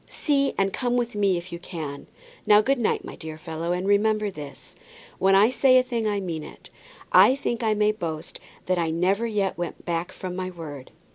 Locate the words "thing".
5.83-6.07